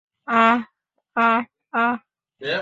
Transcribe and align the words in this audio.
আহ 0.27 0.59
আহ 1.15 1.41
আহ! 1.75 1.95